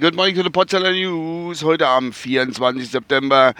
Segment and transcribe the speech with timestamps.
[0.00, 1.62] Good morning to the Potsdamer News.
[1.62, 2.84] Heute am 24.
[2.84, 3.54] September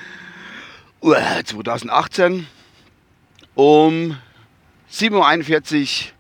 [1.01, 2.49] 2018
[3.55, 4.17] um
[4.91, 6.13] 7.41 Uhr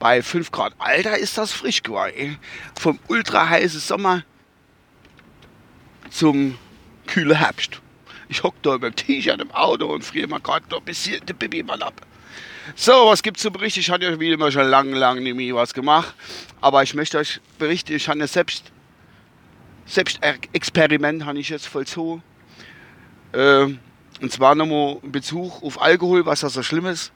[0.00, 0.74] bei 5 Grad.
[0.78, 2.38] Alter, ist das frisch geworden.
[2.76, 4.24] Vom ultra heißen Sommer
[6.10, 6.58] zum
[7.06, 7.80] kühlen Herbst.
[8.28, 11.62] Ich hock da im T-Shirt im Auto und friere mal gerade ein bisschen die Bibi
[11.62, 12.04] mal ab.
[12.74, 13.80] So, was gibt's zu berichten?
[13.80, 16.14] Ich hatte ja wie immer schon lange, lange nicht mehr was gemacht.
[16.60, 18.70] Aber ich möchte euch berichten, ich habe selbst,
[19.84, 20.20] selbst
[20.52, 22.22] Experiment habe ich jetzt vollzogen.
[23.32, 23.66] Äh,
[24.20, 27.12] und zwar nochmal in Bezug auf Alkohol, was da so schlimm ist.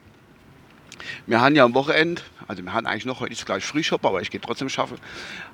[1.27, 4.23] Wir haben ja am Wochenende, also wir haben eigentlich noch, heute ist gleich Frühshop, aber
[4.23, 4.98] ich gehe trotzdem schaffen,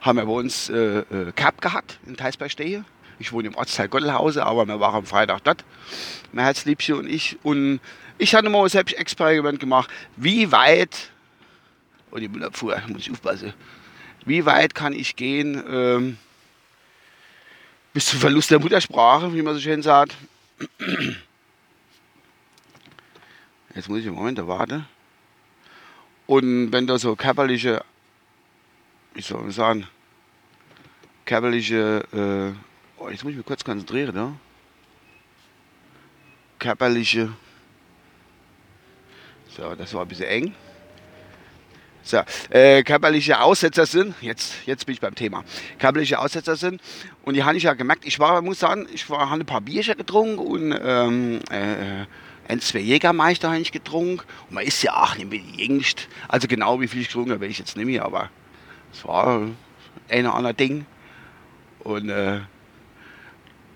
[0.01, 2.85] haben wir bei uns äh, äh, Cap gehabt in Teisbergstehe.
[3.19, 5.65] Ich wohne im Ortsteil Gottelhause, aber wir waren am Freitag dort,
[6.33, 7.39] mein Herzliebchen und ich.
[7.43, 7.81] Und
[8.19, 11.11] ich hatte mal selbst Experiment gemacht, wie weit,
[12.11, 13.55] oh die Müllabfuhr, muss ich aufpassen,
[14.25, 16.17] wie weit kann ich gehen ähm,
[17.93, 20.17] bis zum Verlust der Muttersprache, wie man so schön sagt.
[23.75, 24.87] Jetzt muss ich im Moment warten.
[26.27, 27.85] Und wenn da so körperliche,
[29.15, 29.87] wie soll man sagen,
[31.25, 32.72] körperliche, äh,
[33.03, 34.35] oh, jetzt muss ich mich kurz konzentrieren, ne?
[36.59, 37.33] Körperliche,
[39.49, 40.55] so, das war ein bisschen eng.
[42.05, 45.45] So, äh, körperliche Aussetzer sind, jetzt, jetzt bin ich beim Thema,
[45.79, 46.81] körperliche Aussetzer sind.
[47.25, 49.97] Und die habe ich ja gemerkt, ich war, muss sagen, ich habe ein paar Bierchen
[49.97, 52.07] getrunken und ähm, äh,
[52.49, 54.25] ein, zwei Jägermeister habe ich getrunken.
[54.49, 56.09] Und man ist ja auch nicht mehr jüngst.
[56.29, 58.31] Also genau wie viel ich getrunken habe, weiß ich jetzt nicht mehr, aber
[58.93, 59.49] es war
[60.09, 60.87] ein oder andere Ding.
[61.81, 62.41] Und äh,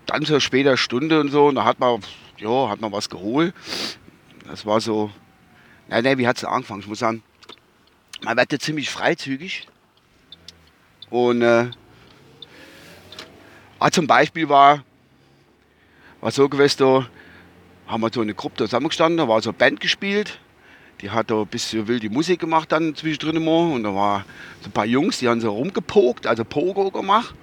[0.07, 2.01] dann so später Stunde und so, und da hat man,
[2.37, 3.53] ja, hat man was geholt.
[4.47, 5.11] Das war so,
[5.87, 6.81] nein, nein, wie hat es angefangen?
[6.81, 7.21] Ich muss sagen,
[8.23, 9.67] man wird ja ziemlich freizügig.
[11.09, 11.69] Und äh,
[13.79, 14.83] ah, zum Beispiel war,
[16.21, 17.07] war so gewesen, da
[17.87, 20.39] haben wir so eine Gruppe zusammengestanden, da war so eine Band gespielt.
[21.01, 23.71] Die hat da ein bisschen wilde Musik gemacht dann zwischendrin mal.
[23.71, 24.25] Und da war
[24.61, 27.35] so ein paar Jungs, die haben so rumgepokt, also Pogo gemacht.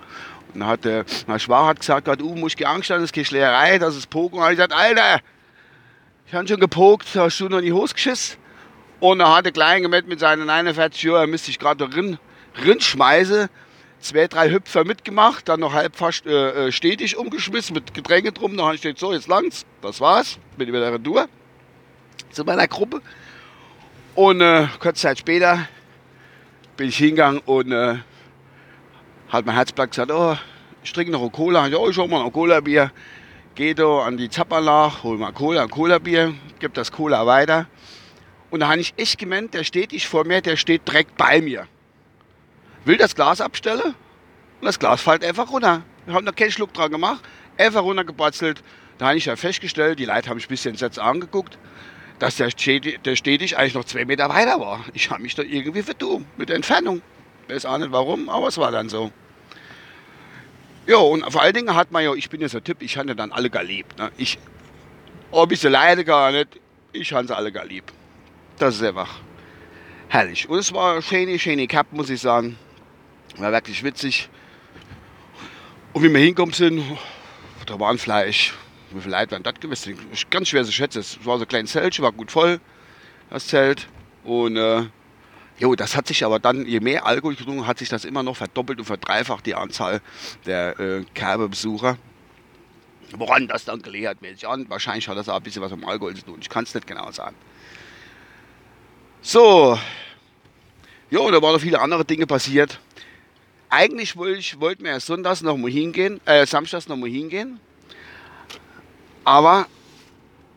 [0.55, 3.27] Dann hat der, mein Schwager hat gesagt, du musst keine Angst haben, das ist keine
[3.27, 4.39] Schlägerei, das ist Pogo.
[4.39, 5.21] Und ich gesagt, Alter,
[6.27, 8.39] ich habe schon gepokt, hast du noch in die Hose geschissen?
[9.01, 12.19] Und dann hat der Kleine gemeldet mit seinen 49 Jahren, er müsste sich gerade drin,
[12.55, 13.49] drin schmeißen.
[14.01, 18.55] Zwei, drei Hüpfer mitgemacht, dann noch halb fast äh, äh stetig umgeschmissen mit Getränke drum.
[18.55, 21.27] Dann habe ich gesagt, so, jetzt lang's, das war's, bin wieder retour
[22.31, 23.01] zu meiner Gruppe.
[24.15, 25.69] Und äh, kurze Zeit später
[26.77, 27.97] bin ich hingegangen und äh,
[29.35, 30.37] hat mein Herzblatt gesagt, oh,
[30.83, 31.67] ich trinke noch eine Cola.
[31.67, 32.93] Ich, oh, ich hol mal noch Cola-Bier.
[33.57, 37.67] Gehe da an die Zappanlage, hol mal Cola, ein Cola-Bier, gebe das Cola weiter.
[38.51, 41.41] Und da habe ich echt gemeint, der steht nicht vor mir, der steht direkt bei
[41.41, 41.67] mir.
[42.85, 43.95] Will das Glas abstellen
[44.61, 45.83] und das Glas fällt einfach runter.
[46.07, 47.25] Wir haben da keinen Schluck dran gemacht,
[47.59, 48.63] einfach runtergebatzelt.
[48.99, 51.59] Da habe ich ja festgestellt, die Leute haben mich ein bisschen entsetzt angeguckt,
[52.21, 54.85] dass der, der stetig eigentlich noch zwei Meter weiter war.
[54.93, 57.03] Ich habe mich da irgendwie vertun mit der Entfernung.
[57.49, 59.11] Ich weiß auch nicht warum, aber es war dann so.
[60.87, 62.97] Ja, und vor allen Dingen hat man ja, ich bin ja so ein Typ, ich
[62.99, 63.87] hatte dann alle gar lieb.
[63.97, 64.11] Ne?
[64.19, 64.39] Ich,
[65.31, 66.61] ob ich sie leide gar nicht,
[66.93, 67.85] ich habe sie alle gar lieb.
[68.59, 69.21] Das ist einfach
[70.09, 70.49] herrlich.
[70.49, 72.59] Und es war schöne, schöne Cup, muss ich sagen.
[73.39, 74.29] War wirklich witzig.
[75.95, 76.83] Und wie wir hingekommen sind,
[77.67, 78.53] da waren vielleicht,
[78.91, 79.97] wie viele Leute waren das gewesen?
[80.31, 81.01] Ganz schwer zu schätzen.
[81.01, 82.61] Es war so ein kleines Zelt, war gut voll,
[83.31, 83.89] das Zelt.
[84.23, 84.83] Und äh,
[85.59, 88.37] jo, das hat sich aber dann, je mehr Alkohol getrunken, hat sich das immer noch
[88.37, 90.01] verdoppelt und verdreifacht, die Anzahl
[90.47, 91.97] der äh, Kerbebesucher.
[93.17, 94.69] Woran das dann gelegen hat, weiß an.
[94.69, 96.39] Wahrscheinlich hat das auch ein bisschen was mit Alkohol zu tun.
[96.41, 97.37] Ich kann es nicht genau sagen.
[99.23, 99.79] So,
[101.11, 102.81] ja, da waren noch viele andere Dinge passiert.
[103.71, 107.61] Eigentlich wollte ich, wollten wir ja sonntags noch mal hingehen, äh, samstags noch mal hingehen.
[109.25, 109.67] Aber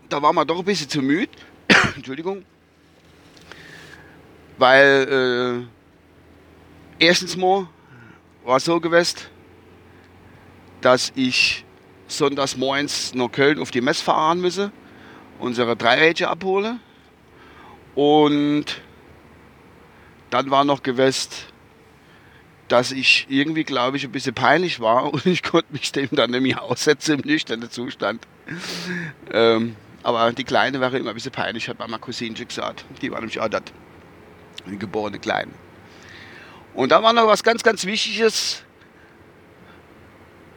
[0.09, 1.31] da waren wir doch ein bisschen zu müde.
[1.95, 2.43] Entschuldigung.
[4.57, 5.67] Weil
[6.99, 7.67] äh, erstens mal
[8.43, 9.19] war es so gewesen,
[10.81, 11.65] dass ich
[12.07, 14.71] sonntags morgens nach Köln auf die Messe fahren müsse,
[15.39, 16.79] unsere Dreirädchen abhole.
[17.95, 18.81] Und
[20.29, 21.29] dann war noch gewesen,
[22.67, 26.31] dass ich irgendwie, glaube ich, ein bisschen peinlich war und ich konnte mich dem dann
[26.31, 28.27] nämlich aussetzen im nüchternen Zustand.
[29.31, 32.85] Ähm, aber die Kleine wäre immer ein bisschen peinlich, hat meine Cousine gesagt.
[33.01, 33.73] Die war nämlich auch dort,
[34.75, 35.51] geborene Kleine.
[36.73, 38.63] Und da war noch was ganz, ganz Wichtiges.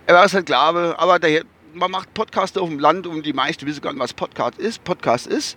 [0.07, 3.67] Er war es halt aber der, man macht Podcasts auf dem Land und die meisten
[3.67, 4.85] wissen gar nicht, was Podcast ist.
[4.85, 5.57] Podcast ist.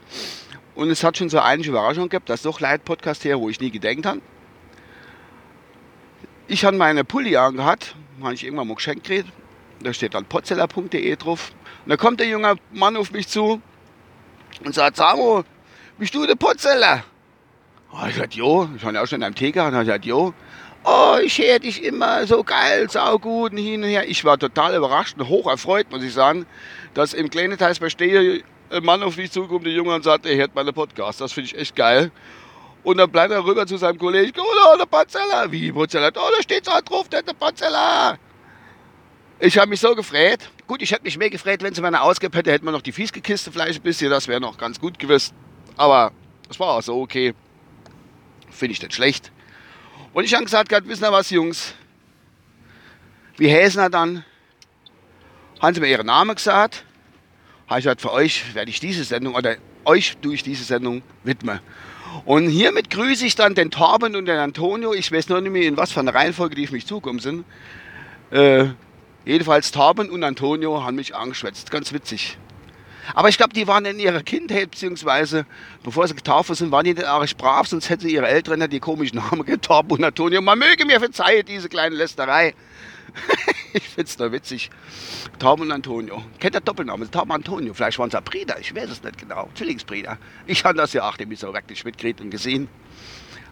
[0.75, 3.59] Und es hat schon so einige Überraschungen gehabt, dass doch Leute Podcast her, wo ich
[3.59, 4.21] nie gedenkt habe.
[6.47, 9.29] ich habe meine Pulli angehabt, habe ich irgendwann mal geschenkt gekriegt.
[9.81, 11.51] Da steht dann potzeller.de drauf.
[11.85, 13.61] Und da kommt der junge Mann auf mich zu
[14.63, 15.43] und sagt, Samo,
[15.97, 17.03] bist du der Potzeller?
[17.93, 18.67] Oh, ich sagte, jo.
[18.75, 19.53] Ich habe ja auch schon in einem Tee.
[19.59, 20.33] Und ich gesagt, jo.
[20.83, 24.09] Oh, ich höre dich immer so geil, saugut und hin und her.
[24.09, 26.45] Ich war total überrascht und hoch erfreut, muss ich sagen,
[26.93, 30.25] dass im kleinen Teil bei Stehe ein Mann auf mich zukommt, der Junge, und sagt,
[30.25, 31.21] er hört meine Podcast.
[31.21, 32.11] Das finde ich echt geil.
[32.83, 35.49] Und dann bleibt er rüber zu seinem Kollegen, oh, der Potzeller.
[35.51, 36.11] Wie Potzeller?
[36.15, 38.17] Oh, da steht so drauf, der, Potzeller.
[39.39, 40.39] Ich habe mich so gefreut.
[40.67, 42.91] Gut, ich hätte mich mehr gefreut, wenn sie meine ausgegeben hätte, hätte man noch die
[42.91, 45.33] Fieskekiste vielleicht ein bisschen, das wäre noch ganz gut gewesen.
[45.77, 46.11] Aber
[46.49, 47.33] das war auch so okay.
[48.53, 49.31] Finde ich nicht schlecht.
[50.13, 51.73] Und ich habe gesagt, gehabt, wissen Sie was, Jungs?
[53.37, 54.23] Wie heißen er dann?
[55.59, 56.85] Haben sie mir ihren Namen gesagt?
[57.67, 59.55] Habe ich gesagt, für euch werde ich diese Sendung, oder
[59.85, 61.59] euch tue ich diese Sendung widmen.
[62.25, 64.93] Und hiermit grüße ich dann den Torben und den Antonio.
[64.93, 67.43] Ich weiß noch nicht mehr, in was für einer Reihenfolge die auf mich zukommen sind.
[68.29, 68.67] Äh,
[69.25, 71.71] jedenfalls Torben und Antonio haben mich angeschwätzt.
[71.71, 72.37] Ganz witzig.
[73.13, 75.45] Aber ich glaube, die waren in ihrer Kindheit, beziehungsweise
[75.83, 78.79] bevor sie getauft sind, waren die nicht arg brav, sonst hätten ihre Eltern ja die
[78.79, 80.41] komischen Namen getorben und Antonio.
[80.41, 82.53] Man möge mir verzeihen, diese kleine Lästerei.
[83.73, 84.69] ich finde es nur witzig.
[85.39, 86.23] Torben und Antonio.
[86.39, 87.09] Kennt der Doppelname?
[87.11, 87.73] Torben Antonio.
[87.73, 89.49] Vielleicht waren es auch Brüder, ich weiß es nicht genau.
[89.55, 90.17] Zwillingsbrüder.
[90.47, 92.67] Ich habe das ja auch nämlich so wirklich mitgekriegt und gesehen.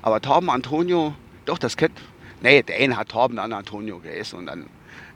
[0.02, 1.14] Aber Torben Antonio,
[1.46, 2.00] doch, das kennt.
[2.42, 4.68] Nee, der eine hat der andere Antonio geheißen und dann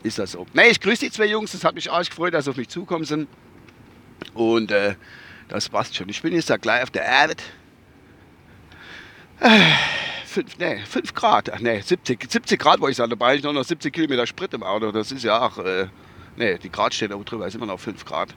[0.03, 0.45] ist das so.
[0.53, 2.69] Nee, ich grüße die zwei Jungs, das hat mich arg gefreut, dass sie auf mich
[2.69, 3.27] zukommen sind.
[4.33, 4.95] Und äh,
[5.47, 6.09] das passt schon.
[6.09, 7.35] Ich bin jetzt da gleich auf der Erde.
[9.39, 9.59] Äh,
[10.59, 11.61] nee, 5 Grad.
[11.61, 13.09] Nee, 70, 70 Grad wollte ich sagen.
[13.09, 14.91] Dabei ich noch 70 Kilometer Sprit im Auto.
[14.91, 15.57] Das ist ja auch.
[15.59, 15.87] Äh,
[16.35, 17.47] nee, die Grad steht auch drüber.
[17.47, 18.33] Ist immer noch 5 Grad.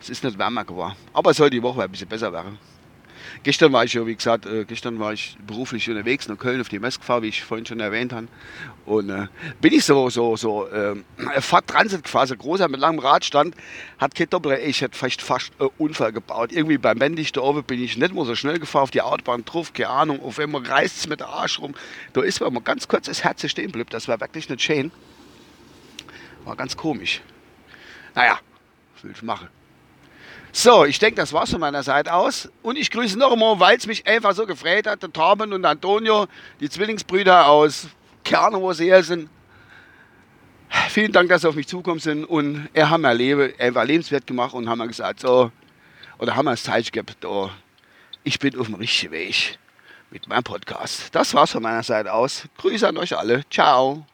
[0.00, 0.96] Es ist nicht wärmer geworden.
[1.12, 2.58] Aber es soll die Woche ein bisschen besser werden.
[3.42, 6.68] Gestern war ich ja, wie gesagt, äh, gestern war ich beruflich unterwegs nach Köln auf
[6.68, 8.28] die Messe gefahren, wie ich vorhin schon erwähnt habe.
[8.86, 9.26] Und äh,
[9.60, 10.96] bin ich so, so, so, äh,
[11.40, 13.54] Fahrt Transit gefahren, so großer mit langem Radstand,
[13.98, 16.52] hat kein Doppler, ich hätte vielleicht fast äh, Unfall gebaut.
[16.52, 19.44] Irgendwie beim Wendig da oben bin ich nicht mehr so schnell gefahren auf die Autobahn
[19.44, 21.74] drauf, keine Ahnung, auf einmal reißt es mit der Arsch rum.
[22.12, 24.90] Da ist mir mal ganz kurz das Herz stehen geblieben, das war wirklich nicht schön.
[26.44, 27.22] War ganz komisch.
[28.14, 28.38] Naja,
[29.02, 29.48] will ich machen?
[30.56, 32.48] So, ich denke, das war's von meiner Seite aus.
[32.62, 35.64] Und ich grüße noch einmal, weil es mich einfach so gefreut hat, der Torben und
[35.64, 36.28] Antonio,
[36.60, 37.88] die Zwillingsbrüder aus
[38.22, 39.28] Kerne, wo sie her sind.
[40.90, 44.28] Vielen Dank, dass sie auf mich zukommen sind und er hat mein Leben einfach lebenswert
[44.28, 45.50] gemacht und haben mir gesagt, so,
[46.18, 47.50] oder haben mir das Zeichen gegeben, oh,
[48.22, 49.58] ich bin auf dem richtigen Weg
[50.10, 51.12] mit meinem Podcast.
[51.12, 52.44] Das war's von meiner Seite aus.
[52.58, 53.42] Grüße an euch alle.
[53.50, 54.06] Ciao.